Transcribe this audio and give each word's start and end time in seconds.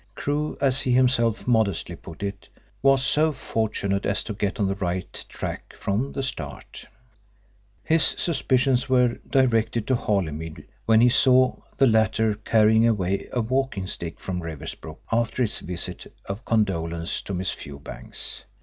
Crewe, 0.15 0.57
as 0.59 0.81
he 0.81 0.93
himself 0.93 1.45
modestly 1.47 1.95
put 1.95 2.23
it, 2.23 2.49
was 2.81 3.03
so 3.05 3.31
fortunate 3.31 4.03
as 4.03 4.23
to 4.23 4.33
get 4.33 4.59
on 4.59 4.65
the 4.67 4.73
right 4.73 5.23
track 5.29 5.75
from 5.75 6.11
the 6.11 6.23
start. 6.23 6.87
His 7.83 8.01
suspicions 8.17 8.89
were 8.89 9.19
directed 9.29 9.85
to 9.85 9.95
Holymead 9.95 10.65
when 10.87 11.01
he 11.01 11.09
saw 11.09 11.55
the 11.77 11.85
latter 11.85 12.33
carrying 12.33 12.87
away 12.87 13.29
a 13.31 13.41
walking 13.41 13.85
stick 13.85 14.19
from 14.19 14.41
Riversbrook 14.41 14.97
after 15.11 15.43
his 15.43 15.59
visit 15.59 16.11
of 16.25 16.45
condolence 16.45 17.21
to 17.21 17.35
Miss 17.35 17.51
Fewbanks. 17.51 18.45